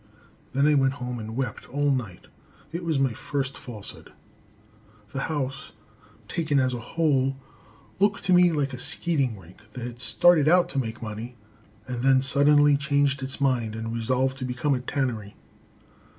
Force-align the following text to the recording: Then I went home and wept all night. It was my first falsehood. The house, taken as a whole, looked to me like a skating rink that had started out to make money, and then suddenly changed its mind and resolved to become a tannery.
Then 0.53 0.65
I 0.65 0.73
went 0.73 0.93
home 0.93 1.19
and 1.19 1.35
wept 1.35 1.69
all 1.69 1.91
night. 1.91 2.25
It 2.71 2.83
was 2.83 2.97
my 2.97 3.13
first 3.13 3.55
falsehood. 3.55 4.11
The 5.13 5.19
house, 5.29 5.73
taken 6.27 6.59
as 6.59 6.73
a 6.73 6.79
whole, 6.79 7.35
looked 7.99 8.23
to 8.23 8.33
me 8.33 8.51
like 8.51 8.73
a 8.73 8.79
skating 8.79 9.37
rink 9.37 9.61
that 9.73 9.85
had 9.85 10.01
started 10.01 10.47
out 10.47 10.69
to 10.69 10.79
make 10.79 11.03
money, 11.03 11.35
and 11.87 12.01
then 12.01 12.23
suddenly 12.23 12.77
changed 12.77 13.21
its 13.21 13.39
mind 13.39 13.75
and 13.75 13.93
resolved 13.93 14.37
to 14.39 14.43
become 14.43 14.73
a 14.73 14.79
tannery. 14.79 15.35